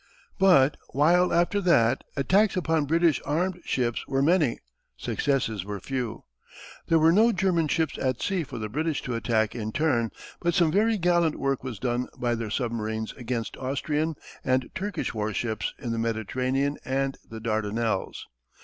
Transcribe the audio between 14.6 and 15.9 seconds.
Turkish warships